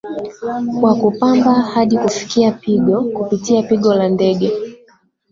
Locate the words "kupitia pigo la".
3.03-4.09